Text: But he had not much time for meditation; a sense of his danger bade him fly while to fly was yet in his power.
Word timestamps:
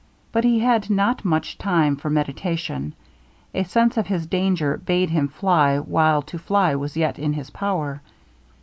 But 0.31 0.43
he 0.43 0.57
had 0.61 0.89
not 0.89 1.23
much 1.23 1.59
time 1.59 1.95
for 1.95 2.09
meditation; 2.09 2.95
a 3.53 3.61
sense 3.63 3.97
of 3.97 4.07
his 4.07 4.25
danger 4.25 4.77
bade 4.77 5.11
him 5.11 5.27
fly 5.27 5.77
while 5.77 6.23
to 6.23 6.39
fly 6.39 6.73
was 6.73 6.97
yet 6.97 7.19
in 7.19 7.33
his 7.33 7.51
power. 7.51 8.01